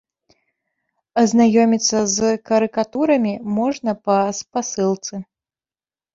[1.23, 5.15] Азнаёміцца з карыкатурамі можна па спасылцы.